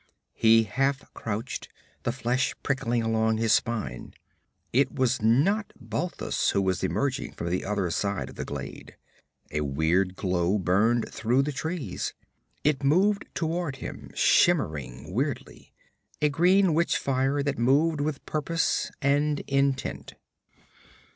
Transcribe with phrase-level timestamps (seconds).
[0.33, 1.69] He half crouched,
[2.01, 4.15] the flesh prickling along his spine.
[4.73, 8.95] It was not Balthus who was emerging from the other side of the glade.
[9.51, 12.15] A weird glow burned through the trees.
[12.63, 15.71] It moved toward him, shimmering weirdly
[16.19, 20.15] a green witch fire that moved with purpose and intent.